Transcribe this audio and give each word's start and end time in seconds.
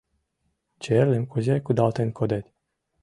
Черлым 0.83 1.23
кузе 1.31 1.55
кудалтен 1.65 2.09
кодет. 2.17 2.45